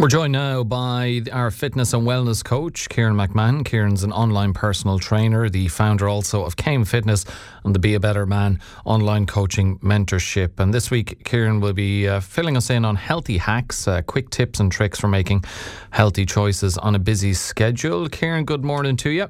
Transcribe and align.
We're 0.00 0.06
joined 0.06 0.32
now 0.32 0.62
by 0.62 1.22
our 1.32 1.50
fitness 1.50 1.92
and 1.92 2.06
wellness 2.06 2.44
coach, 2.44 2.88
Kieran 2.88 3.16
McMahon. 3.16 3.64
Kieran's 3.64 4.04
an 4.04 4.12
online 4.12 4.52
personal 4.52 5.00
trainer, 5.00 5.48
the 5.48 5.66
founder 5.66 6.08
also 6.08 6.44
of 6.44 6.54
KMFitness 6.54 7.28
and 7.64 7.74
the 7.74 7.80
Be 7.80 7.94
a 7.94 8.00
Better 8.00 8.24
Man 8.24 8.60
online 8.84 9.26
coaching 9.26 9.76
mentorship. 9.80 10.60
And 10.60 10.72
this 10.72 10.92
week, 10.92 11.24
Kieran 11.24 11.58
will 11.58 11.72
be 11.72 12.06
uh, 12.06 12.20
filling 12.20 12.56
us 12.56 12.70
in 12.70 12.84
on 12.84 12.94
healthy 12.94 13.38
hacks, 13.38 13.88
uh, 13.88 14.02
quick 14.02 14.30
tips 14.30 14.60
and 14.60 14.70
tricks 14.70 15.00
for 15.00 15.08
making 15.08 15.42
healthy 15.90 16.24
choices 16.24 16.78
on 16.78 16.94
a 16.94 17.00
busy 17.00 17.34
schedule. 17.34 18.08
Kieran, 18.08 18.44
good 18.44 18.64
morning 18.64 18.96
to 18.98 19.10
you. 19.10 19.28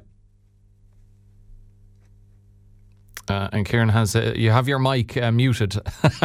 Uh, 3.30 3.48
and 3.52 3.66
Kieran 3.66 3.88
has 3.88 4.14
uh, 4.16 4.32
you 4.36 4.50
have 4.50 4.68
your 4.68 4.78
mic 4.78 5.16
uh, 5.16 5.30
muted. 5.30 5.76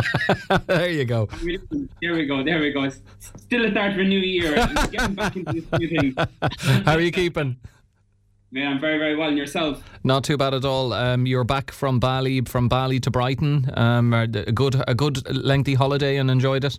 there 0.67 0.89
you 0.89 1.05
go. 1.05 1.27
There 2.01 2.13
we 2.13 2.25
go. 2.25 2.43
There 2.43 2.59
we 2.59 2.71
go. 2.71 2.89
Still 3.37 3.65
a 3.65 3.71
start 3.71 3.93
for 3.93 4.01
a 4.01 4.07
new 4.07 4.19
year. 4.19 4.55
getting 4.91 5.15
back 5.15 5.35
into 5.35 5.53
this 5.53 5.79
new 5.79 5.87
thing. 5.87 6.15
How 6.85 6.93
are 6.93 7.01
you 7.01 7.11
keeping? 7.11 7.57
Man, 8.51 8.73
I'm 8.73 8.79
very, 8.79 8.99
very 8.99 9.15
well. 9.15 9.29
And 9.29 9.37
yourself? 9.37 9.83
Not 10.03 10.23
too 10.23 10.37
bad 10.37 10.53
at 10.53 10.63
all. 10.63 10.93
Um, 10.93 11.25
you're 11.25 11.43
back 11.43 11.71
from 11.71 11.99
Bali, 11.99 12.41
from 12.41 12.69
Bali 12.69 12.99
to 12.99 13.09
Brighton. 13.09 13.67
Um, 13.73 14.13
a 14.13 14.27
good, 14.27 14.83
a 14.87 14.93
good 14.93 15.35
lengthy 15.35 15.73
holiday, 15.73 16.17
and 16.17 16.29
enjoyed 16.29 16.63
it. 16.63 16.77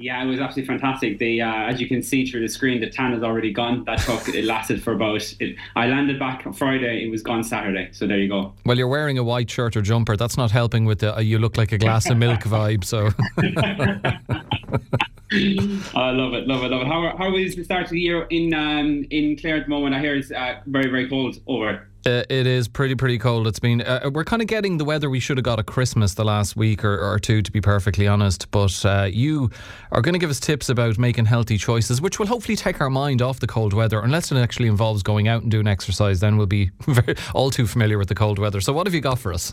Yeah, 0.00 0.22
it 0.22 0.26
was 0.26 0.38
absolutely 0.38 0.68
fantastic. 0.68 1.18
The 1.18 1.42
uh, 1.42 1.66
as 1.66 1.80
you 1.80 1.88
can 1.88 2.04
see 2.04 2.24
through 2.24 2.42
the 2.42 2.48
screen, 2.48 2.80
the 2.80 2.88
tan 2.88 3.12
is 3.14 3.24
already 3.24 3.52
gone. 3.52 3.82
That 3.82 3.98
took 3.98 4.28
it 4.28 4.44
lasted 4.44 4.80
for 4.80 4.92
about. 4.92 5.34
It, 5.40 5.56
I 5.74 5.88
landed 5.88 6.20
back 6.20 6.46
on 6.46 6.52
Friday. 6.52 7.04
It 7.04 7.10
was 7.10 7.20
gone 7.20 7.42
Saturday. 7.42 7.88
So 7.90 8.06
there 8.06 8.18
you 8.18 8.28
go. 8.28 8.54
Well, 8.64 8.78
you're 8.78 8.86
wearing 8.86 9.18
a 9.18 9.24
white 9.24 9.50
shirt 9.50 9.76
or 9.76 9.82
jumper. 9.82 10.16
That's 10.16 10.36
not 10.36 10.52
helping 10.52 10.84
with 10.84 11.00
the 11.00 11.16
uh, 11.16 11.20
"you 11.20 11.40
look 11.40 11.56
like 11.56 11.72
a 11.72 11.78
glass 11.78 12.08
of 12.08 12.16
milk" 12.16 12.40
vibe. 12.44 12.84
So. 12.84 13.10
I 15.30 16.10
love 16.10 16.32
it, 16.32 16.46
love 16.46 16.62
it, 16.62 16.70
love 16.70 16.82
it. 16.82 16.86
How 16.86 17.16
how 17.18 17.34
is 17.36 17.56
the 17.56 17.64
start 17.64 17.86
of 17.86 17.90
the 17.90 18.00
year 18.00 18.22
in 18.30 18.54
um, 18.54 19.04
in 19.10 19.36
Clare 19.36 19.56
at 19.56 19.64
the 19.64 19.70
moment? 19.70 19.96
I 19.96 19.98
hear 19.98 20.14
it's 20.14 20.30
uh, 20.30 20.60
very 20.66 20.88
very 20.90 21.08
cold 21.08 21.40
over. 21.48 21.87
Uh, 22.06 22.22
it 22.30 22.46
is 22.46 22.68
pretty 22.68 22.94
pretty 22.94 23.18
cold. 23.18 23.46
It's 23.46 23.58
been 23.58 23.82
uh, 23.82 24.10
we're 24.12 24.24
kind 24.24 24.40
of 24.40 24.46
getting 24.48 24.78
the 24.78 24.84
weather 24.84 25.10
we 25.10 25.18
should 25.18 25.36
have 25.36 25.44
got 25.44 25.58
at 25.58 25.66
Christmas 25.66 26.14
the 26.14 26.24
last 26.24 26.56
week 26.56 26.84
or, 26.84 26.98
or 26.98 27.18
two, 27.18 27.42
to 27.42 27.50
be 27.50 27.60
perfectly 27.60 28.06
honest. 28.06 28.50
But 28.50 28.84
uh, 28.86 29.08
you 29.12 29.50
are 29.90 30.00
going 30.00 30.12
to 30.12 30.18
give 30.18 30.30
us 30.30 30.38
tips 30.38 30.68
about 30.68 30.96
making 30.96 31.24
healthy 31.24 31.58
choices, 31.58 32.00
which 32.00 32.18
will 32.18 32.26
hopefully 32.26 32.54
take 32.54 32.80
our 32.80 32.88
mind 32.88 33.20
off 33.20 33.40
the 33.40 33.48
cold 33.48 33.72
weather. 33.72 34.00
Unless 34.00 34.30
it 34.30 34.38
actually 34.38 34.68
involves 34.68 35.02
going 35.02 35.26
out 35.26 35.42
and 35.42 35.50
doing 35.50 35.66
exercise, 35.66 36.20
then 36.20 36.36
we'll 36.36 36.46
be 36.46 36.70
very, 36.86 37.16
all 37.34 37.50
too 37.50 37.66
familiar 37.66 37.98
with 37.98 38.08
the 38.08 38.14
cold 38.14 38.38
weather. 38.38 38.60
So, 38.60 38.72
what 38.72 38.86
have 38.86 38.94
you 38.94 39.00
got 39.00 39.18
for 39.18 39.32
us? 39.32 39.52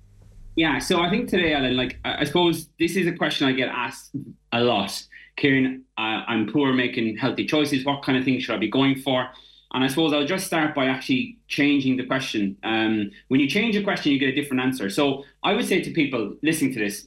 yeah, 0.56 0.78
so 0.78 1.00
I 1.00 1.10
think 1.10 1.28
today, 1.28 1.54
Alan, 1.54 1.76
like 1.76 1.98
I 2.04 2.24
suppose 2.24 2.68
this 2.78 2.94
is 2.94 3.08
a 3.08 3.12
question 3.12 3.48
I 3.48 3.52
get 3.52 3.68
asked 3.68 4.12
a 4.52 4.60
lot. 4.60 5.02
Kieran, 5.36 5.84
I'm 5.96 6.52
poor 6.52 6.72
making 6.72 7.16
healthy 7.16 7.46
choices. 7.46 7.84
What 7.84 8.02
kind 8.04 8.16
of 8.16 8.24
things 8.24 8.44
should 8.44 8.54
I 8.54 8.58
be 8.58 8.68
going 8.68 8.96
for? 8.96 9.28
And 9.72 9.84
I 9.84 9.86
suppose 9.86 10.12
I'll 10.12 10.26
just 10.26 10.46
start 10.46 10.74
by 10.74 10.86
actually 10.86 11.38
changing 11.48 11.96
the 11.96 12.04
question. 12.04 12.56
Um, 12.64 13.10
when 13.28 13.40
you 13.40 13.48
change 13.48 13.76
a 13.76 13.82
question, 13.82 14.12
you 14.12 14.18
get 14.18 14.30
a 14.30 14.34
different 14.34 14.62
answer. 14.62 14.90
So 14.90 15.24
I 15.42 15.52
would 15.52 15.64
say 15.64 15.80
to 15.80 15.90
people 15.92 16.34
listening 16.42 16.72
to 16.74 16.80
this, 16.80 17.06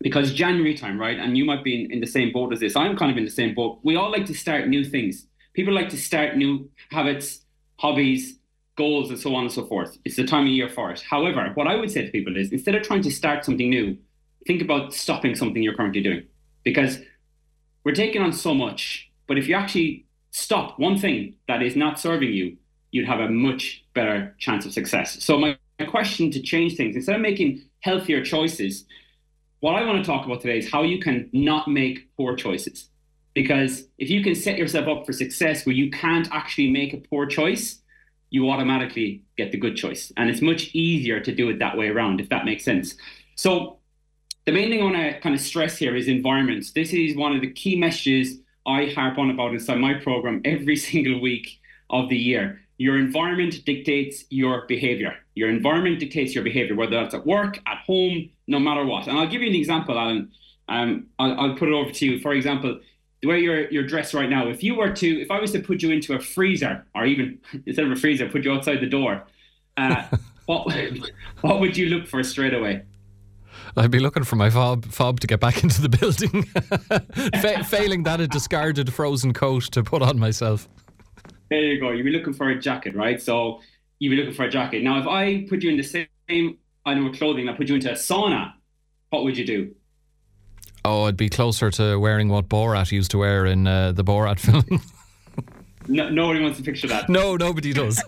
because 0.00 0.32
January 0.32 0.74
time, 0.74 1.00
right? 1.00 1.18
And 1.18 1.38
you 1.38 1.44
might 1.44 1.64
be 1.64 1.84
in, 1.84 1.92
in 1.92 2.00
the 2.00 2.06
same 2.06 2.32
boat 2.32 2.52
as 2.52 2.60
this. 2.60 2.76
I'm 2.76 2.96
kind 2.96 3.10
of 3.10 3.16
in 3.16 3.24
the 3.24 3.30
same 3.30 3.54
boat. 3.54 3.78
We 3.82 3.96
all 3.96 4.10
like 4.10 4.26
to 4.26 4.34
start 4.34 4.68
new 4.68 4.84
things. 4.84 5.26
People 5.54 5.74
like 5.74 5.88
to 5.90 5.96
start 5.96 6.36
new 6.36 6.68
habits, 6.90 7.40
hobbies, 7.78 8.38
goals, 8.76 9.08
and 9.10 9.18
so 9.18 9.34
on 9.34 9.44
and 9.44 9.52
so 9.52 9.64
forth. 9.66 9.96
It's 10.04 10.16
the 10.16 10.26
time 10.26 10.42
of 10.42 10.48
year 10.48 10.68
for 10.68 10.90
it. 10.90 11.00
However, 11.00 11.50
what 11.54 11.66
I 11.66 11.76
would 11.76 11.90
say 11.90 12.04
to 12.04 12.10
people 12.10 12.36
is 12.36 12.52
instead 12.52 12.74
of 12.74 12.82
trying 12.82 13.02
to 13.02 13.10
start 13.10 13.44
something 13.44 13.70
new, 13.70 13.96
think 14.46 14.60
about 14.60 14.92
stopping 14.92 15.34
something 15.34 15.62
you're 15.62 15.74
currently 15.74 16.02
doing. 16.02 16.24
Because 16.62 16.98
we're 17.84 17.94
taking 17.94 18.22
on 18.22 18.32
so 18.32 18.54
much, 18.54 19.10
but 19.28 19.38
if 19.38 19.48
you 19.48 19.54
actually 19.54 20.05
stop 20.36 20.78
one 20.78 20.98
thing 20.98 21.34
that 21.48 21.62
is 21.62 21.76
not 21.76 21.98
serving 21.98 22.30
you, 22.30 22.58
you'd 22.90 23.06
have 23.06 23.20
a 23.20 23.28
much 23.28 23.82
better 23.94 24.34
chance 24.38 24.66
of 24.66 24.72
success. 24.72 25.24
So 25.24 25.38
my, 25.38 25.56
my 25.78 25.86
question 25.86 26.30
to 26.30 26.42
change 26.42 26.76
things, 26.76 26.94
instead 26.94 27.14
of 27.14 27.22
making 27.22 27.62
healthier 27.80 28.22
choices, 28.22 28.84
what 29.60 29.76
I 29.76 29.86
want 29.86 30.04
to 30.04 30.04
talk 30.04 30.26
about 30.26 30.42
today 30.42 30.58
is 30.58 30.70
how 30.70 30.82
you 30.82 31.00
can 31.00 31.30
not 31.32 31.68
make 31.68 32.14
poor 32.18 32.36
choices. 32.36 32.90
Because 33.32 33.84
if 33.96 34.10
you 34.10 34.22
can 34.22 34.34
set 34.34 34.58
yourself 34.58 34.86
up 34.88 35.06
for 35.06 35.14
success 35.14 35.64
where 35.64 35.74
you 35.74 35.90
can't 35.90 36.28
actually 36.30 36.70
make 36.70 36.92
a 36.92 36.98
poor 36.98 37.24
choice, 37.24 37.80
you 38.28 38.50
automatically 38.50 39.22
get 39.38 39.52
the 39.52 39.58
good 39.58 39.74
choice. 39.74 40.12
And 40.18 40.28
it's 40.28 40.42
much 40.42 40.68
easier 40.74 41.18
to 41.18 41.34
do 41.34 41.48
it 41.48 41.58
that 41.60 41.78
way 41.78 41.88
around, 41.88 42.20
if 42.20 42.28
that 42.28 42.44
makes 42.44 42.62
sense. 42.62 42.94
So 43.36 43.78
the 44.44 44.52
main 44.52 44.68
thing 44.68 44.80
I 44.82 44.84
want 44.84 44.96
to 44.96 45.20
kind 45.20 45.34
of 45.34 45.40
stress 45.40 45.78
here 45.78 45.96
is 45.96 46.08
environment. 46.08 46.66
This 46.74 46.92
is 46.92 47.16
one 47.16 47.34
of 47.34 47.40
the 47.40 47.50
key 47.50 47.76
messages 47.78 48.38
I 48.66 48.86
harp 48.86 49.18
on 49.18 49.30
about 49.30 49.52
inside 49.52 49.78
my 49.78 49.94
program 49.94 50.42
every 50.44 50.76
single 50.88 51.20
week 51.20 51.60
of 51.90 52.08
the 52.08 52.16
year. 52.16 52.60
Your 52.78 52.98
environment 52.98 53.64
dictates 53.64 54.24
your 54.28 54.66
behavior. 54.66 55.14
Your 55.34 55.48
environment 55.48 55.98
dictates 55.98 56.34
your 56.34 56.44
behavior, 56.44 56.74
whether 56.74 56.96
that's 56.96 57.14
at 57.14 57.26
work, 57.26 57.58
at 57.66 57.78
home, 57.86 58.28
no 58.46 58.58
matter 58.58 58.84
what. 58.84 59.06
And 59.06 59.18
I'll 59.18 59.28
give 59.28 59.40
you 59.40 59.48
an 59.48 59.54
example, 59.54 59.98
Alan. 59.98 60.30
Um, 60.68 61.06
I'll, 61.18 61.40
I'll 61.40 61.54
put 61.54 61.68
it 61.68 61.74
over 61.74 61.90
to 61.90 62.06
you. 62.06 62.20
For 62.20 62.32
example, 62.32 62.80
the 63.22 63.28
way 63.28 63.40
you're 63.40 63.70
you're 63.70 63.86
dressed 63.86 64.14
right 64.14 64.28
now. 64.28 64.48
If 64.48 64.62
you 64.62 64.74
were 64.74 64.92
to, 64.92 65.20
if 65.22 65.30
I 65.30 65.40
was 65.40 65.52
to 65.52 65.60
put 65.60 65.82
you 65.82 65.90
into 65.90 66.14
a 66.14 66.20
freezer, 66.20 66.84
or 66.94 67.06
even 67.06 67.38
instead 67.66 67.86
of 67.86 67.92
a 67.92 67.96
freezer, 67.96 68.28
put 68.28 68.44
you 68.44 68.52
outside 68.52 68.80
the 68.80 68.88
door, 68.88 69.24
uh, 69.76 70.04
what 70.46 70.74
what 71.40 71.60
would 71.60 71.76
you 71.76 71.86
look 71.86 72.06
for 72.06 72.22
straight 72.22 72.54
away? 72.54 72.82
I'd 73.76 73.90
be 73.90 73.98
looking 73.98 74.24
for 74.24 74.36
my 74.36 74.48
fob 74.50 74.86
fob 74.86 75.20
to 75.20 75.26
get 75.26 75.40
back 75.40 75.62
into 75.62 75.82
the 75.82 75.88
building. 75.88 76.42
Fa- 77.40 77.64
failing 77.64 78.04
that, 78.04 78.20
a 78.20 78.26
discarded 78.26 78.92
frozen 78.92 79.32
coat 79.32 79.64
to 79.72 79.82
put 79.82 80.02
on 80.02 80.18
myself. 80.18 80.68
There 81.50 81.60
you 81.60 81.78
go. 81.80 81.90
You'd 81.90 82.04
be 82.04 82.10
looking 82.10 82.32
for 82.32 82.48
a 82.48 82.58
jacket, 82.58 82.96
right? 82.96 83.20
So 83.20 83.60
you'd 83.98 84.10
be 84.10 84.16
looking 84.16 84.32
for 84.34 84.44
a 84.44 84.50
jacket. 84.50 84.82
Now, 84.82 84.98
if 84.98 85.06
I 85.06 85.46
put 85.48 85.62
you 85.62 85.70
in 85.70 85.76
the 85.76 85.82
same 85.82 86.58
item 86.84 87.06
of 87.06 87.14
clothing, 87.16 87.48
I 87.48 87.52
put 87.54 87.68
you 87.68 87.74
into 87.76 87.90
a 87.90 87.94
sauna, 87.94 88.52
what 89.10 89.22
would 89.24 89.36
you 89.38 89.46
do? 89.46 89.74
Oh, 90.84 91.04
I'd 91.04 91.16
be 91.16 91.28
closer 91.28 91.70
to 91.72 91.98
wearing 91.98 92.28
what 92.28 92.48
Borat 92.48 92.92
used 92.92 93.10
to 93.12 93.18
wear 93.18 93.46
in 93.46 93.66
uh, 93.66 93.92
the 93.92 94.04
Borat 94.04 94.38
film. 94.40 94.80
no, 95.88 96.08
nobody 96.08 96.40
wants 96.40 96.58
to 96.58 96.64
picture 96.64 96.88
that. 96.88 97.08
No, 97.08 97.36
nobody 97.36 97.72
does. 97.72 98.02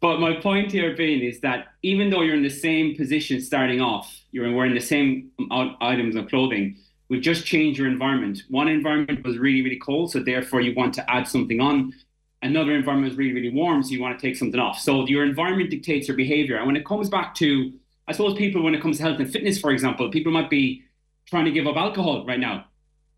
But 0.00 0.18
my 0.18 0.34
point 0.36 0.72
here 0.72 0.96
being 0.96 1.22
is 1.22 1.40
that 1.40 1.68
even 1.82 2.08
though 2.08 2.22
you're 2.22 2.34
in 2.34 2.42
the 2.42 2.48
same 2.48 2.96
position 2.96 3.40
starting 3.40 3.82
off, 3.82 4.18
you're 4.32 4.50
wearing 4.52 4.74
the 4.74 4.80
same 4.80 5.30
items 5.50 6.16
of 6.16 6.28
clothing, 6.28 6.76
we've 7.10 7.20
just 7.20 7.44
changed 7.44 7.78
your 7.78 7.88
environment. 7.88 8.42
One 8.48 8.68
environment 8.68 9.24
was 9.26 9.36
really, 9.36 9.62
really 9.62 9.78
cold, 9.78 10.12
so 10.12 10.20
therefore 10.20 10.62
you 10.62 10.74
want 10.74 10.94
to 10.94 11.10
add 11.10 11.28
something 11.28 11.60
on. 11.60 11.92
Another 12.40 12.74
environment 12.74 13.12
is 13.12 13.18
really, 13.18 13.34
really 13.34 13.50
warm, 13.50 13.82
so 13.82 13.90
you 13.90 14.00
want 14.00 14.18
to 14.18 14.26
take 14.26 14.36
something 14.36 14.58
off. 14.58 14.78
So 14.78 15.06
your 15.06 15.22
environment 15.22 15.68
dictates 15.68 16.08
your 16.08 16.16
behavior. 16.16 16.56
And 16.56 16.66
when 16.66 16.76
it 16.76 16.86
comes 16.86 17.10
back 17.10 17.34
to, 17.34 17.70
I 18.08 18.12
suppose 18.12 18.38
people, 18.38 18.62
when 18.62 18.74
it 18.74 18.80
comes 18.80 18.96
to 18.96 19.02
health 19.02 19.20
and 19.20 19.30
fitness, 19.30 19.60
for 19.60 19.70
example, 19.70 20.10
people 20.10 20.32
might 20.32 20.48
be 20.48 20.82
trying 21.26 21.44
to 21.44 21.50
give 21.50 21.66
up 21.66 21.76
alcohol 21.76 22.24
right 22.24 22.40
now. 22.40 22.64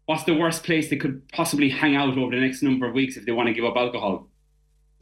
What's 0.06 0.24
the 0.24 0.34
worst 0.34 0.64
place 0.64 0.90
they 0.90 0.96
could 0.96 1.22
possibly 1.28 1.68
hang 1.68 1.94
out 1.94 2.18
over 2.18 2.34
the 2.34 2.40
next 2.40 2.60
number 2.60 2.88
of 2.88 2.94
weeks 2.94 3.16
if 3.16 3.24
they 3.24 3.30
want 3.30 3.46
to 3.46 3.54
give 3.54 3.64
up 3.64 3.76
alcohol? 3.76 4.26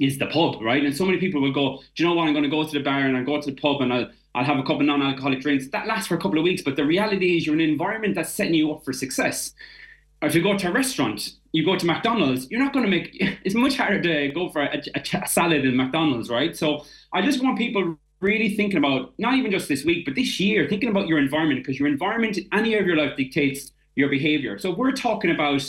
Is 0.00 0.18
the 0.18 0.26
pub, 0.26 0.60
right? 0.62 0.84
And 0.84 0.96
so 0.96 1.04
many 1.04 1.18
people 1.18 1.40
will 1.40 1.52
go, 1.52 1.82
do 1.94 2.02
you 2.02 2.08
know 2.08 2.14
what? 2.14 2.26
I'm 2.26 2.32
going 2.32 2.44
to 2.44 2.50
go 2.50 2.64
to 2.64 2.72
the 2.72 2.82
bar 2.82 3.00
and 3.00 3.16
I'll 3.16 3.24
go 3.24 3.40
to 3.40 3.50
the 3.50 3.60
pub 3.60 3.82
and 3.82 3.92
I'll, 3.92 4.08
I'll 4.34 4.44
have 4.44 4.58
a 4.58 4.62
couple 4.62 4.80
of 4.80 4.86
non-alcoholic 4.86 5.40
drinks. 5.40 5.68
That 5.68 5.86
lasts 5.86 6.08
for 6.08 6.14
a 6.14 6.18
couple 6.18 6.38
of 6.38 6.44
weeks, 6.44 6.62
but 6.62 6.76
the 6.76 6.84
reality 6.84 7.36
is 7.36 7.46
you're 7.46 7.54
in 7.54 7.60
an 7.60 7.68
environment 7.68 8.14
that's 8.14 8.32
setting 8.32 8.54
you 8.54 8.72
up 8.72 8.84
for 8.84 8.92
success. 8.92 9.52
If 10.22 10.34
you 10.34 10.42
go 10.42 10.56
to 10.56 10.68
a 10.68 10.72
restaurant, 10.72 11.34
you 11.52 11.64
go 11.64 11.76
to 11.76 11.86
McDonald's, 11.86 12.50
you're 12.50 12.62
not 12.62 12.72
going 12.72 12.84
to 12.84 12.90
make. 12.90 13.16
It's 13.44 13.54
much 13.54 13.76
harder 13.76 14.00
to 14.02 14.32
go 14.32 14.48
for 14.50 14.62
a, 14.62 14.82
a, 14.94 15.18
a 15.22 15.28
salad 15.28 15.64
in 15.64 15.76
McDonald's, 15.76 16.30
right? 16.30 16.56
So 16.56 16.84
I 17.12 17.22
just 17.22 17.42
want 17.42 17.58
people 17.58 17.96
really 18.20 18.54
thinking 18.54 18.78
about 18.78 19.14
not 19.18 19.34
even 19.34 19.50
just 19.50 19.68
this 19.68 19.84
week, 19.84 20.04
but 20.04 20.14
this 20.14 20.38
year, 20.38 20.68
thinking 20.68 20.90
about 20.90 21.08
your 21.08 21.18
environment 21.18 21.60
because 21.60 21.78
your 21.78 21.88
environment, 21.88 22.38
any 22.52 22.74
area 22.74 22.80
of 22.82 22.86
your 22.86 22.96
life 22.96 23.16
dictates 23.16 23.72
your 23.96 24.08
behavior. 24.08 24.58
So 24.58 24.70
we're 24.70 24.92
talking 24.92 25.30
about 25.30 25.62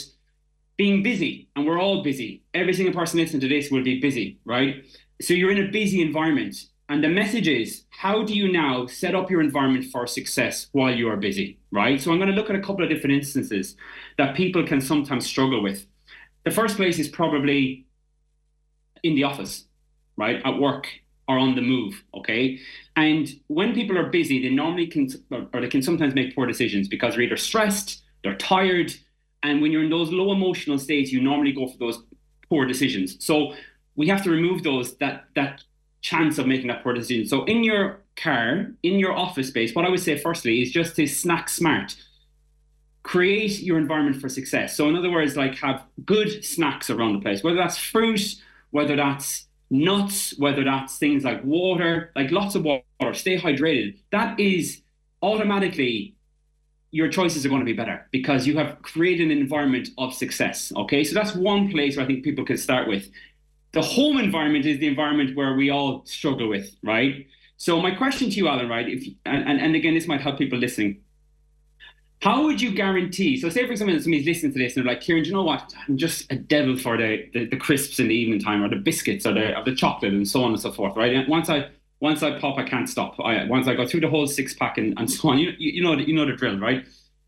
being 0.82 1.00
busy, 1.00 1.48
and 1.54 1.64
we're 1.64 1.80
all 1.80 2.02
busy. 2.02 2.42
Every 2.54 2.74
single 2.74 2.92
person 2.92 3.20
listening 3.20 3.42
to 3.42 3.48
this 3.48 3.70
will 3.70 3.84
be 3.84 4.00
busy, 4.00 4.40
right? 4.44 4.84
So 5.20 5.32
you're 5.32 5.52
in 5.52 5.64
a 5.68 5.70
busy 5.70 6.02
environment. 6.02 6.56
And 6.88 7.04
the 7.04 7.08
message 7.08 7.46
is 7.46 7.84
how 7.90 8.24
do 8.24 8.34
you 8.34 8.50
now 8.50 8.86
set 8.86 9.14
up 9.14 9.30
your 9.30 9.40
environment 9.40 9.84
for 9.92 10.08
success 10.08 10.66
while 10.72 10.92
you 10.92 11.08
are 11.08 11.16
busy, 11.16 11.60
right? 11.70 12.00
So 12.00 12.10
I'm 12.10 12.18
going 12.18 12.30
to 12.30 12.34
look 12.34 12.50
at 12.50 12.56
a 12.56 12.60
couple 12.60 12.82
of 12.82 12.90
different 12.90 13.14
instances 13.14 13.76
that 14.18 14.34
people 14.34 14.66
can 14.66 14.80
sometimes 14.80 15.24
struggle 15.24 15.62
with. 15.62 15.86
The 16.44 16.50
first 16.50 16.74
place 16.76 16.98
is 16.98 17.06
probably 17.06 17.86
in 19.04 19.14
the 19.14 19.22
office, 19.22 19.66
right? 20.16 20.42
At 20.44 20.58
work 20.58 20.88
or 21.28 21.38
on 21.38 21.54
the 21.54 21.62
move, 21.62 22.02
okay? 22.12 22.58
And 22.96 23.28
when 23.46 23.72
people 23.72 23.96
are 23.96 24.10
busy, 24.10 24.42
they 24.42 24.52
normally 24.52 24.88
can, 24.88 25.08
or 25.30 25.60
they 25.60 25.68
can 25.68 25.82
sometimes 25.82 26.12
make 26.16 26.34
poor 26.34 26.46
decisions 26.46 26.88
because 26.88 27.14
they're 27.14 27.22
either 27.22 27.36
stressed, 27.36 28.02
they're 28.24 28.36
tired, 28.36 28.92
and 29.42 29.60
when 29.62 29.72
you're 29.72 29.84
in 29.84 29.90
those 29.90 30.10
low 30.10 30.32
emotional 30.32 30.78
states, 30.78 31.12
you 31.12 31.20
normally 31.20 31.52
go 31.52 31.66
for 31.66 31.78
those 31.78 32.02
poor 32.48 32.66
decisions. 32.66 33.24
So 33.24 33.54
we 33.96 34.08
have 34.08 34.22
to 34.24 34.30
remove 34.30 34.62
those 34.62 34.96
that 34.98 35.24
that 35.34 35.62
chance 36.00 36.38
of 36.38 36.46
making 36.46 36.68
that 36.68 36.82
poor 36.82 36.94
decision. 36.94 37.26
So 37.26 37.44
in 37.44 37.64
your 37.64 38.00
car, 38.16 38.72
in 38.82 38.98
your 38.98 39.12
office 39.16 39.48
space, 39.48 39.74
what 39.74 39.84
I 39.84 39.88
would 39.90 40.00
say 40.00 40.18
firstly 40.18 40.62
is 40.62 40.70
just 40.72 40.96
to 40.96 41.06
snack 41.06 41.48
smart. 41.48 41.96
create 43.02 43.60
your 43.60 43.78
environment 43.78 44.20
for 44.20 44.28
success. 44.28 44.76
So, 44.76 44.88
in 44.88 44.96
other 44.96 45.10
words, 45.10 45.36
like 45.36 45.56
have 45.56 45.84
good 46.04 46.44
snacks 46.44 46.90
around 46.90 47.14
the 47.14 47.20
place, 47.20 47.42
whether 47.42 47.56
that's 47.56 47.78
fruit, 47.78 48.36
whether 48.70 48.96
that's 48.96 49.46
nuts, 49.70 50.38
whether 50.38 50.64
that's 50.64 50.98
things 50.98 51.24
like 51.24 51.42
water, 51.44 52.12
like 52.14 52.30
lots 52.30 52.54
of 52.54 52.64
water, 52.64 53.14
stay 53.14 53.38
hydrated. 53.38 53.98
That 54.10 54.38
is 54.38 54.82
automatically 55.22 56.14
your 56.92 57.08
choices 57.08 57.44
are 57.44 57.48
going 57.48 57.60
to 57.60 57.66
be 57.66 57.72
better 57.72 58.06
because 58.12 58.46
you 58.46 58.56
have 58.58 58.80
created 58.82 59.30
an 59.30 59.38
environment 59.38 59.88
of 59.98 60.14
success. 60.14 60.72
Okay, 60.76 61.02
so 61.02 61.14
that's 61.14 61.34
one 61.34 61.70
place 61.70 61.96
where 61.96 62.04
I 62.04 62.06
think 62.06 62.22
people 62.22 62.44
could 62.44 62.60
start 62.60 62.86
with. 62.86 63.10
The 63.72 63.80
home 63.82 64.18
environment 64.18 64.66
is 64.66 64.78
the 64.78 64.86
environment 64.86 65.34
where 65.34 65.54
we 65.54 65.70
all 65.70 66.04
struggle 66.04 66.48
with, 66.48 66.76
right? 66.82 67.26
So 67.56 67.80
my 67.80 67.92
question 67.94 68.28
to 68.28 68.36
you, 68.36 68.46
Alan, 68.46 68.68
right? 68.68 68.86
If 68.86 69.06
and, 69.24 69.60
and 69.60 69.74
again, 69.74 69.94
this 69.94 70.06
might 70.06 70.20
help 70.20 70.36
people 70.36 70.58
listening. 70.58 71.00
How 72.20 72.44
would 72.44 72.60
you 72.60 72.72
guarantee? 72.72 73.40
So, 73.40 73.48
say 73.48 73.66
for 73.66 73.72
example, 73.72 73.98
somebody's 73.98 74.26
listening 74.26 74.52
to 74.52 74.58
this 74.58 74.76
and 74.76 74.84
they're 74.84 74.92
like, 74.92 75.02
Kieran, 75.02 75.24
do 75.24 75.30
you 75.30 75.34
know 75.34 75.42
what? 75.42 75.74
I'm 75.88 75.96
just 75.96 76.30
a 76.30 76.36
devil 76.36 76.76
for 76.76 76.96
the, 76.96 77.28
the, 77.32 77.46
the 77.46 77.56
crisps 77.56 77.98
in 77.98 78.08
the 78.08 78.14
evening 78.14 78.38
time, 78.38 78.62
or 78.62 78.68
the 78.68 78.76
biscuits, 78.76 79.26
or 79.26 79.32
the 79.32 79.58
or 79.58 79.64
the 79.64 79.74
chocolate, 79.74 80.12
and 80.12 80.28
so 80.28 80.44
on 80.44 80.52
and 80.52 80.60
so 80.60 80.70
forth, 80.70 80.94
right? 80.94 81.12
And 81.12 81.26
once 81.26 81.48
I 81.48 81.70
once 82.02 82.24
I 82.24 82.36
pop, 82.40 82.58
I 82.58 82.64
can't 82.64 82.88
stop. 82.88 83.14
I, 83.20 83.44
once 83.44 83.68
I 83.68 83.74
go 83.74 83.86
through 83.86 84.00
the 84.00 84.08
whole 84.08 84.26
six 84.26 84.52
pack 84.54 84.76
and, 84.76 84.92
and 84.98 85.08
so 85.08 85.28
on, 85.28 85.38
you, 85.38 85.52
you, 85.56 85.84
know 85.84 85.94
you 85.94 86.12
know 86.12 86.26
the 86.26 86.32
drill, 86.32 86.58
right? 86.58 86.84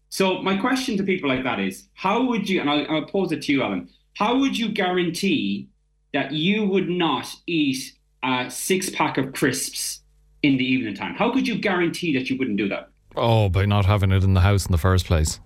So, 0.08 0.42
my 0.42 0.56
question 0.56 0.96
to 0.96 1.04
people 1.04 1.28
like 1.28 1.44
that 1.44 1.60
is, 1.60 1.88
how 1.94 2.24
would 2.24 2.48
you? 2.48 2.60
And 2.60 2.68
I'll, 2.68 2.84
I'll 2.90 3.06
pose 3.06 3.30
it 3.30 3.42
to 3.42 3.52
you, 3.52 3.62
Alan. 3.62 3.88
How 4.14 4.36
would 4.36 4.58
you 4.58 4.68
guarantee 4.68 5.68
that 6.12 6.32
you 6.32 6.66
would 6.66 6.88
not 6.88 7.28
eat 7.46 7.92
a 8.24 8.50
six 8.50 8.90
pack 8.90 9.16
of 9.16 9.32
crisps 9.32 10.00
in 10.42 10.56
the 10.56 10.64
evening 10.64 10.94
time? 10.94 11.14
How 11.14 11.32
could 11.32 11.46
you 11.46 11.56
guarantee 11.56 12.12
that 12.18 12.28
you 12.28 12.36
wouldn't 12.36 12.56
do 12.56 12.68
that? 12.68 12.88
Oh, 13.14 13.48
by 13.48 13.66
not 13.66 13.86
having 13.86 14.10
it 14.10 14.24
in 14.24 14.34
the 14.34 14.40
house 14.40 14.66
in 14.66 14.72
the 14.72 14.78
first 14.78 15.06
place. 15.06 15.38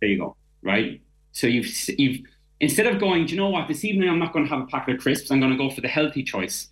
There 0.00 0.10
you 0.10 0.18
go. 0.18 0.36
Right. 0.62 1.00
So 1.30 1.46
you've 1.46 1.68
you've 1.96 2.26
instead 2.58 2.88
of 2.88 2.98
going, 2.98 3.26
do 3.26 3.34
you 3.34 3.40
know 3.40 3.50
what? 3.50 3.68
This 3.68 3.84
evening 3.84 4.08
I'm 4.10 4.18
not 4.18 4.32
going 4.32 4.46
to 4.46 4.50
have 4.50 4.62
a 4.62 4.66
packet 4.66 4.96
of 4.96 5.00
crisps. 5.00 5.30
I'm 5.30 5.38
going 5.38 5.52
to 5.52 5.58
go 5.58 5.70
for 5.70 5.80
the 5.80 5.88
healthy 5.88 6.24
choice. 6.24 6.70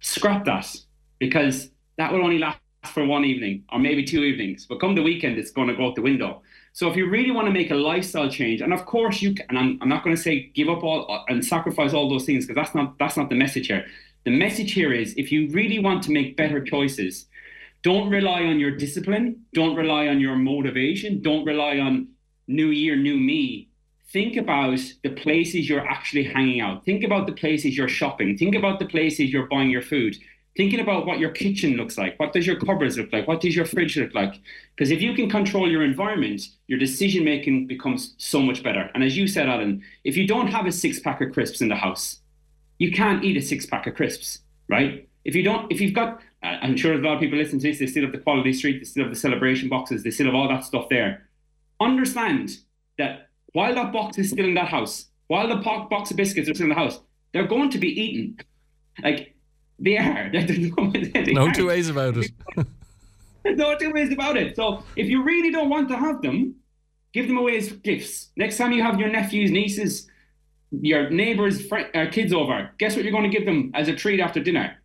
Scrap 0.00 0.44
that 0.44 0.85
because 1.18 1.70
that 1.98 2.12
will 2.12 2.22
only 2.22 2.38
last 2.38 2.58
for 2.84 3.04
one 3.04 3.24
evening 3.24 3.64
or 3.72 3.78
maybe 3.78 4.04
two 4.04 4.22
evenings. 4.22 4.66
But 4.66 4.80
come 4.80 4.94
the 4.94 5.02
weekend, 5.02 5.38
it's 5.38 5.50
going 5.50 5.68
to 5.68 5.74
go 5.74 5.86
out 5.86 5.96
the 5.96 6.02
window. 6.02 6.42
So 6.72 6.88
if 6.90 6.96
you 6.96 7.08
really 7.08 7.30
want 7.30 7.46
to 7.46 7.52
make 7.52 7.70
a 7.70 7.74
lifestyle 7.74 8.28
change, 8.28 8.60
and 8.60 8.72
of 8.72 8.86
course 8.86 9.22
you 9.22 9.34
can, 9.34 9.46
and 9.48 9.58
I'm, 9.58 9.78
I'm 9.80 9.88
not 9.88 10.04
going 10.04 10.14
to 10.14 10.20
say 10.22 10.50
give 10.54 10.68
up 10.68 10.82
all 10.84 11.10
uh, 11.10 11.24
and 11.28 11.44
sacrifice 11.44 11.94
all 11.94 12.08
those 12.08 12.24
things 12.24 12.46
because 12.46 12.62
that's 12.62 12.74
not 12.74 12.98
that's 12.98 13.16
not 13.16 13.30
the 13.30 13.34
message 13.34 13.68
here. 13.68 13.86
The 14.24 14.30
message 14.30 14.72
here 14.72 14.92
is 14.92 15.14
if 15.16 15.32
you 15.32 15.48
really 15.50 15.78
want 15.78 16.02
to 16.04 16.12
make 16.12 16.36
better 16.36 16.62
choices, 16.62 17.26
don't 17.82 18.10
rely 18.10 18.42
on 18.42 18.58
your 18.58 18.72
discipline. 18.72 19.44
Don't 19.54 19.76
rely 19.76 20.08
on 20.08 20.20
your 20.20 20.36
motivation. 20.36 21.22
Don't 21.22 21.44
rely 21.44 21.78
on 21.78 22.08
new 22.48 22.68
year, 22.68 22.96
new 22.96 23.16
me. 23.16 23.68
Think 24.12 24.36
about 24.36 24.78
the 25.02 25.10
places 25.10 25.68
you're 25.68 25.86
actually 25.86 26.24
hanging 26.24 26.60
out. 26.60 26.84
Think 26.84 27.04
about 27.04 27.26
the 27.26 27.32
places 27.32 27.76
you're 27.76 27.88
shopping. 27.88 28.36
Think 28.36 28.54
about 28.54 28.78
the 28.78 28.86
places 28.86 29.30
you're 29.32 29.46
buying 29.46 29.70
your 29.70 29.82
food. 29.82 30.16
Thinking 30.56 30.80
about 30.80 31.04
what 31.04 31.18
your 31.18 31.30
kitchen 31.30 31.74
looks 31.76 31.98
like. 31.98 32.18
What 32.18 32.32
does 32.32 32.46
your 32.46 32.58
cupboards 32.58 32.96
look 32.96 33.12
like? 33.12 33.28
What 33.28 33.42
does 33.42 33.54
your 33.54 33.66
fridge 33.66 33.98
look 33.98 34.14
like? 34.14 34.40
Because 34.74 34.90
if 34.90 35.02
you 35.02 35.12
can 35.14 35.28
control 35.28 35.70
your 35.70 35.84
environment, 35.84 36.48
your 36.66 36.78
decision 36.78 37.24
making 37.24 37.66
becomes 37.66 38.14
so 38.16 38.40
much 38.40 38.62
better. 38.62 38.90
And 38.94 39.04
as 39.04 39.18
you 39.18 39.26
said, 39.26 39.50
Alan, 39.50 39.82
if 40.04 40.16
you 40.16 40.26
don't 40.26 40.46
have 40.46 40.64
a 40.64 40.72
six 40.72 40.98
pack 40.98 41.20
of 41.20 41.32
crisps 41.32 41.60
in 41.60 41.68
the 41.68 41.76
house, 41.76 42.20
you 42.78 42.90
can't 42.90 43.22
eat 43.22 43.36
a 43.36 43.42
six 43.42 43.66
pack 43.66 43.86
of 43.86 43.94
crisps, 43.94 44.40
right? 44.68 45.06
If 45.26 45.34
you 45.34 45.42
don't, 45.42 45.70
if 45.70 45.80
you've 45.80 45.94
got, 45.94 46.20
uh, 46.42 46.56
I'm 46.62 46.76
sure 46.76 46.94
a 46.94 46.98
lot 46.98 47.14
of 47.14 47.20
people 47.20 47.36
listen 47.36 47.58
to 47.58 47.68
this, 47.68 47.78
they 47.78 47.86
still 47.86 48.04
have 48.04 48.12
the 48.12 48.18
quality 48.18 48.54
street, 48.54 48.78
they 48.78 48.84
still 48.84 49.04
have 49.04 49.12
the 49.12 49.18
celebration 49.18 49.68
boxes, 49.68 50.04
they 50.04 50.10
still 50.10 50.26
have 50.26 50.34
all 50.34 50.48
that 50.48 50.64
stuff 50.64 50.88
there. 50.88 51.28
Understand 51.80 52.58
that 52.96 53.28
while 53.52 53.74
that 53.74 53.92
box 53.92 54.16
is 54.16 54.30
still 54.30 54.46
in 54.46 54.54
that 54.54 54.68
house, 54.68 55.06
while 55.26 55.48
the 55.48 55.56
box 55.56 56.10
of 56.10 56.16
biscuits 56.16 56.48
are 56.48 56.54
still 56.54 56.64
in 56.64 56.70
the 56.70 56.74
house, 56.76 57.00
they're 57.32 57.46
going 57.46 57.68
to 57.70 57.78
be 57.78 57.88
eaten. 57.88 58.38
Like 59.02 59.34
they 59.78 59.98
are. 59.98 60.30
no, 60.32 60.40
they 60.42 61.32
no 61.32 61.52
two 61.52 61.68
ways 61.68 61.88
about 61.88 62.16
it. 62.16 62.30
no 63.44 63.76
two 63.76 63.92
ways 63.92 64.12
about 64.12 64.36
it. 64.36 64.56
So 64.56 64.82
if 64.96 65.08
you 65.08 65.22
really 65.22 65.50
don't 65.50 65.68
want 65.68 65.88
to 65.90 65.96
have 65.96 66.22
them, 66.22 66.56
give 67.12 67.28
them 67.28 67.36
away 67.36 67.56
as 67.56 67.72
gifts. 67.72 68.30
Next 68.36 68.56
time 68.56 68.72
you 68.72 68.82
have 68.82 68.98
your 68.98 69.08
nephews, 69.08 69.50
nieces, 69.50 70.08
your 70.70 71.10
neighbors, 71.10 71.70
uh, 71.72 72.06
kids 72.10 72.32
over, 72.32 72.70
guess 72.78 72.96
what 72.96 73.04
you're 73.04 73.12
going 73.12 73.30
to 73.30 73.36
give 73.36 73.46
them 73.46 73.70
as 73.74 73.88
a 73.88 73.94
treat 73.94 74.20
after 74.20 74.42
dinner? 74.42 74.76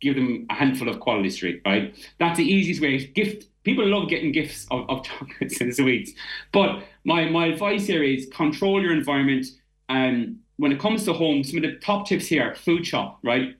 give 0.00 0.14
them 0.14 0.46
a 0.50 0.54
handful 0.54 0.88
of 0.88 1.00
quality 1.00 1.30
street, 1.30 1.60
right? 1.66 1.94
That's 2.18 2.36
the 2.36 2.44
easiest 2.44 2.80
way. 2.80 3.06
Gift 3.06 3.46
people 3.64 3.86
love 3.86 4.08
getting 4.08 4.32
gifts 4.32 4.66
of, 4.70 4.88
of 4.88 5.02
chocolates 5.04 5.60
and 5.60 5.74
sweets. 5.74 6.12
But 6.52 6.84
my 7.04 7.28
my 7.28 7.46
advice 7.46 7.86
here 7.86 8.02
is 8.02 8.26
control 8.32 8.82
your 8.82 8.92
environment. 8.92 9.46
Um, 9.88 10.40
when 10.56 10.72
it 10.72 10.80
comes 10.80 11.04
to 11.04 11.12
home, 11.12 11.44
some 11.44 11.58
of 11.58 11.62
the 11.62 11.76
top 11.78 12.06
tips 12.06 12.26
here: 12.26 12.54
food 12.54 12.86
shop, 12.86 13.18
right? 13.22 13.56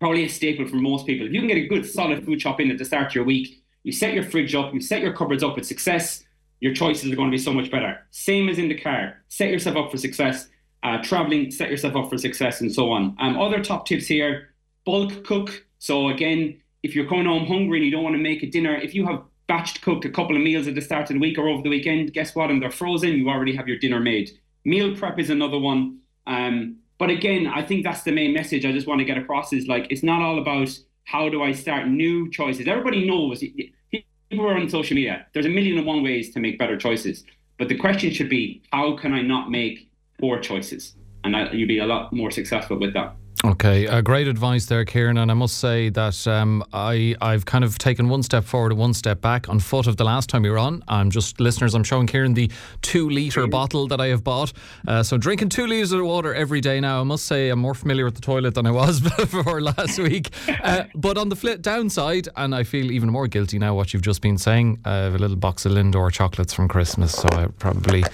Probably 0.00 0.24
a 0.24 0.28
staple 0.28 0.66
for 0.66 0.76
most 0.76 1.06
people. 1.06 1.26
If 1.26 1.32
you 1.32 1.40
can 1.40 1.48
get 1.48 1.58
a 1.58 1.66
good 1.66 1.86
solid 1.86 2.24
food 2.24 2.40
shop 2.40 2.60
in 2.60 2.70
at 2.70 2.78
the 2.78 2.84
start 2.84 3.08
of 3.08 3.14
your 3.14 3.24
week, 3.24 3.62
you 3.82 3.92
set 3.92 4.14
your 4.14 4.24
fridge 4.24 4.54
up, 4.54 4.74
you 4.74 4.80
set 4.80 5.02
your 5.02 5.12
cupboards 5.12 5.42
up 5.42 5.56
with 5.56 5.66
success. 5.66 6.24
Your 6.60 6.74
choices 6.74 7.10
are 7.10 7.16
going 7.16 7.30
to 7.30 7.34
be 7.34 7.38
so 7.38 7.52
much 7.52 7.70
better. 7.70 7.98
Same 8.10 8.48
as 8.48 8.58
in 8.58 8.68
the 8.68 8.78
car. 8.78 9.22
Set 9.28 9.50
yourself 9.50 9.76
up 9.76 9.90
for 9.90 9.96
success. 9.96 10.48
Uh, 10.82 10.98
traveling, 11.02 11.50
set 11.50 11.70
yourself 11.70 11.94
up 11.96 12.10
for 12.10 12.18
success, 12.18 12.60
and 12.60 12.72
so 12.72 12.90
on. 12.90 13.14
Um, 13.18 13.38
other 13.38 13.62
top 13.62 13.86
tips 13.86 14.06
here: 14.06 14.48
bulk 14.84 15.24
cook 15.24 15.64
so 15.80 16.08
again, 16.10 16.60
if 16.82 16.94
you're 16.94 17.08
coming 17.08 17.24
home 17.24 17.46
hungry 17.46 17.78
and 17.78 17.86
you 17.86 17.90
don't 17.90 18.04
want 18.04 18.14
to 18.14 18.22
make 18.22 18.42
a 18.42 18.46
dinner, 18.46 18.76
if 18.76 18.94
you 18.94 19.06
have 19.06 19.22
batched 19.48 19.80
cooked 19.80 20.04
a 20.04 20.10
couple 20.10 20.36
of 20.36 20.42
meals 20.42 20.68
at 20.68 20.74
the 20.74 20.80
start 20.80 21.10
of 21.10 21.14
the 21.14 21.18
week 21.18 21.38
or 21.38 21.48
over 21.48 21.62
the 21.62 21.70
weekend, 21.70 22.12
guess 22.12 22.34
what? 22.34 22.50
And 22.50 22.62
they're 22.62 22.70
frozen, 22.70 23.14
you 23.14 23.28
already 23.28 23.56
have 23.56 23.66
your 23.66 23.78
dinner 23.78 23.98
made. 23.98 24.30
Meal 24.64 24.94
prep 24.94 25.18
is 25.18 25.30
another 25.30 25.58
one. 25.58 25.98
Um, 26.26 26.76
but 27.00 27.08
again, 27.08 27.46
I 27.46 27.64
think 27.64 27.82
that's 27.82 28.02
the 28.02 28.12
main 28.12 28.34
message 28.34 28.66
I 28.66 28.72
just 28.72 28.86
want 28.86 28.98
to 28.98 29.06
get 29.06 29.16
across 29.16 29.54
is 29.54 29.66
like 29.66 29.86
it's 29.90 30.02
not 30.02 30.20
all 30.20 30.38
about 30.38 30.68
how 31.04 31.30
do 31.30 31.42
I 31.42 31.52
start 31.52 31.88
new 31.88 32.30
choices. 32.30 32.68
Everybody 32.68 33.08
knows 33.08 33.40
people 33.40 34.46
are 34.46 34.54
on 34.54 34.68
social 34.68 34.94
media. 34.94 35.26
There's 35.32 35.46
a 35.46 35.48
million 35.48 35.78
and 35.78 35.86
one 35.86 36.02
ways 36.02 36.30
to 36.34 36.40
make 36.40 36.58
better 36.58 36.76
choices. 36.76 37.24
But 37.58 37.68
the 37.68 37.76
question 37.76 38.12
should 38.12 38.28
be, 38.28 38.62
how 38.70 38.96
can 38.98 39.14
I 39.14 39.22
not 39.22 39.50
make 39.50 39.90
poor 40.20 40.38
choices? 40.40 40.94
And 41.24 41.34
you'd 41.58 41.68
be 41.68 41.78
a 41.78 41.86
lot 41.86 42.12
more 42.12 42.30
successful 42.30 42.78
with 42.78 42.92
that. 42.92 43.16
Okay, 43.42 43.86
uh, 43.86 44.02
great 44.02 44.28
advice 44.28 44.66
there, 44.66 44.84
Kieran. 44.84 45.16
And 45.16 45.30
I 45.30 45.34
must 45.34 45.58
say 45.58 45.88
that 45.90 46.26
um, 46.26 46.62
I 46.74 47.16
I've 47.22 47.46
kind 47.46 47.64
of 47.64 47.78
taken 47.78 48.10
one 48.10 48.22
step 48.22 48.44
forward 48.44 48.72
and 48.72 48.78
one 48.78 48.92
step 48.92 49.22
back 49.22 49.48
on 49.48 49.60
foot 49.60 49.86
of 49.86 49.96
the 49.96 50.04
last 50.04 50.28
time 50.28 50.42
we 50.42 50.50
were 50.50 50.58
on. 50.58 50.84
I'm 50.88 51.10
just 51.10 51.40
listeners. 51.40 51.74
I'm 51.74 51.82
showing 51.82 52.06
Kieran 52.06 52.34
the 52.34 52.50
two 52.82 53.08
liter 53.08 53.46
bottle 53.46 53.88
that 53.88 53.98
I 53.98 54.08
have 54.08 54.22
bought. 54.22 54.52
Uh, 54.86 55.02
so 55.02 55.16
drinking 55.16 55.48
two 55.48 55.66
liters 55.66 55.90
of 55.92 56.04
water 56.04 56.34
every 56.34 56.60
day 56.60 56.80
now. 56.80 57.00
I 57.00 57.04
must 57.04 57.24
say 57.24 57.48
I'm 57.48 57.60
more 57.60 57.74
familiar 57.74 58.04
with 58.04 58.14
the 58.14 58.20
toilet 58.20 58.54
than 58.54 58.66
I 58.66 58.72
was 58.72 59.00
before 59.16 59.62
last 59.62 59.98
week. 59.98 60.28
Uh, 60.62 60.84
but 60.94 61.16
on 61.16 61.30
the 61.30 61.36
flip 61.36 61.62
downside, 61.62 62.28
and 62.36 62.54
I 62.54 62.62
feel 62.62 62.90
even 62.90 63.08
more 63.08 63.26
guilty 63.26 63.58
now. 63.58 63.74
What 63.74 63.94
you've 63.94 64.02
just 64.02 64.20
been 64.20 64.36
saying, 64.36 64.80
I 64.84 64.96
have 64.96 65.14
a 65.14 65.18
little 65.18 65.36
box 65.36 65.64
of 65.64 65.72
Lindor 65.72 66.12
chocolates 66.12 66.52
from 66.52 66.68
Christmas, 66.68 67.12
so 67.12 67.26
I 67.32 67.46
probably 67.58 68.04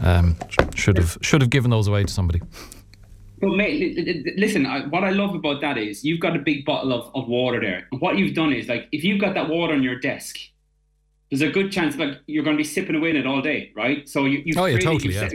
um, 0.00 0.36
should 0.74 0.98
have 0.98 1.16
should 1.22 1.40
have 1.40 1.50
given 1.50 1.70
those 1.70 1.88
away 1.88 2.04
to 2.04 2.12
somebody. 2.12 2.42
But 3.40 3.50
mate, 3.50 4.36
listen. 4.36 4.64
What 4.90 5.04
I 5.04 5.10
love 5.10 5.34
about 5.34 5.60
that 5.60 5.76
is 5.76 6.04
you've 6.04 6.20
got 6.20 6.36
a 6.36 6.38
big 6.38 6.64
bottle 6.64 6.92
of, 6.92 7.10
of 7.14 7.28
water 7.28 7.60
there, 7.60 7.88
and 7.90 8.00
what 8.00 8.16
you've 8.16 8.34
done 8.34 8.52
is 8.52 8.68
like 8.68 8.88
if 8.92 9.04
you've 9.04 9.20
got 9.20 9.34
that 9.34 9.48
water 9.48 9.74
on 9.74 9.82
your 9.82 9.98
desk, 9.98 10.38
there's 11.30 11.42
a 11.42 11.50
good 11.50 11.72
chance 11.72 11.96
like 11.96 12.20
you're 12.26 12.44
going 12.44 12.56
to 12.56 12.60
be 12.60 12.64
sipping 12.64 12.94
away 12.94 13.10
in 13.10 13.16
it 13.16 13.26
all 13.26 13.42
day, 13.42 13.72
right? 13.74 14.08
So 14.08 14.24
you, 14.24 14.42
you've 14.44 14.56
oh 14.56 14.66
yeah, 14.66 14.78
totally. 14.78 15.14
Yeah. 15.14 15.28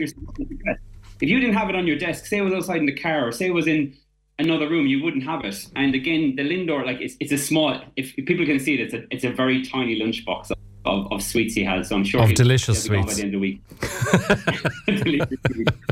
If 1.20 1.28
you 1.28 1.38
didn't 1.38 1.54
have 1.54 1.68
it 1.68 1.76
on 1.76 1.86
your 1.86 1.98
desk, 1.98 2.24
say 2.24 2.38
it 2.38 2.42
was 2.42 2.54
outside 2.54 2.78
in 2.78 2.86
the 2.86 2.96
car, 2.96 3.28
or 3.28 3.32
say 3.32 3.46
it 3.46 3.54
was 3.54 3.66
in 3.66 3.94
another 4.38 4.68
room, 4.68 4.86
you 4.86 5.02
wouldn't 5.02 5.24
have 5.24 5.44
it. 5.44 5.66
And 5.76 5.94
again, 5.94 6.34
the 6.36 6.42
Lindor, 6.42 6.86
like 6.86 7.00
it's, 7.00 7.16
it's 7.20 7.32
a 7.32 7.38
small. 7.38 7.78
If, 7.96 8.14
if 8.18 8.24
people 8.26 8.46
can 8.46 8.58
see 8.58 8.74
it, 8.74 8.80
it's 8.80 8.94
a 8.94 9.04
it's 9.10 9.24
a 9.24 9.30
very 9.30 9.62
tiny 9.62 10.00
lunchbox 10.00 10.52
of, 10.84 11.12
of 11.12 11.22
sweets 11.22 11.54
he 11.54 11.64
has. 11.64 11.88
So 11.88 11.96
I'm 11.96 12.04
sure 12.04 12.22
of 12.22 12.34
delicious 12.34 12.84
sweets 12.84 13.06
by 13.06 13.14
the 13.14 13.22
end 13.22 13.34
of 13.34 13.40
the 13.40 13.46
week. 13.46 13.60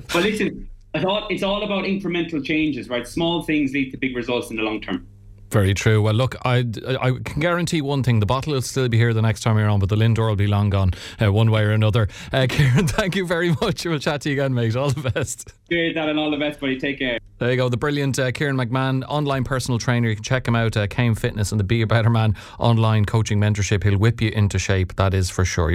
but 0.13 0.23
listen, 0.23 0.69
it's 0.95 1.05
all, 1.05 1.27
it's 1.29 1.43
all 1.43 1.63
about 1.63 1.85
incremental 1.85 2.45
changes, 2.45 2.89
right? 2.89 3.07
Small 3.07 3.43
things 3.43 3.73
lead 3.73 3.91
to 3.91 3.97
big 3.97 4.17
results 4.17 4.51
in 4.51 4.57
the 4.57 4.63
long 4.63 4.81
term. 4.81 5.07
Very 5.51 5.73
true. 5.73 6.03
Well, 6.03 6.15
look, 6.15 6.37
I, 6.45 6.59
I 7.01 7.13
can 7.25 7.41
guarantee 7.41 7.81
one 7.81 8.03
thing: 8.03 8.21
the 8.21 8.27
bottle 8.27 8.53
will 8.53 8.63
still 8.63 8.89
be 8.89 8.99
here 8.99 9.15
the 9.15 9.23
next 9.23 9.41
time 9.41 9.57
you're 9.57 9.69
on, 9.69 9.81
but 9.81 9.89
the 9.89 9.97
Lindor 9.97 10.29
will 10.29 10.37
be 10.37 10.47
long 10.47 10.69
gone, 10.69 10.93
uh, 11.23 11.33
one 11.33 11.51
way 11.51 11.63
or 11.63 11.71
another. 11.71 12.09
Uh, 12.33 12.47
Kieran, 12.51 12.87
thank 12.87 13.17
you 13.17 13.27
very 13.27 13.51
much. 13.63 13.87
We'll 13.87 13.99
chat 13.99 14.21
to 14.23 14.29
you 14.29 14.35
again, 14.35 14.53
mate. 14.53 14.77
All 14.77 14.91
the 14.91 15.11
best. 15.11 15.55
Cheers, 15.71 15.97
and 15.97 16.19
all 16.19 16.31
the 16.31 16.37
best, 16.37 16.61
buddy. 16.61 16.79
Take 16.79 16.99
care. 16.99 17.19
There 17.39 17.51
you 17.51 17.57
go, 17.57 17.69
the 17.69 17.77
brilliant 17.77 18.19
uh, 18.19 18.33
Kieran 18.33 18.57
McMahon, 18.57 19.05
online 19.07 19.45
personal 19.45 19.79
trainer. 19.79 20.09
You 20.09 20.17
can 20.17 20.25
check 20.25 20.47
him 20.47 20.57
out, 20.57 20.77
uh, 20.77 20.87
KMFitness 20.87 21.53
and 21.53 21.61
the 21.61 21.65
Be 21.65 21.83
a 21.83 21.87
Better 21.87 22.11
Man 22.11 22.35
online 22.59 23.05
coaching 23.05 23.39
mentorship. 23.39 23.85
He'll 23.85 23.97
whip 23.97 24.21
you 24.21 24.31
into 24.31 24.59
shape, 24.59 24.97
that 24.97 25.15
is 25.15 25.31
for 25.31 25.45
sure. 25.45 25.67